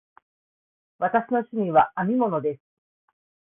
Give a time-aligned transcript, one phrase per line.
[0.97, 2.61] 私の趣味は編み物です。